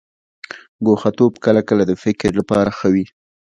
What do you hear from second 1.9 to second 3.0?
فکر لپاره ښه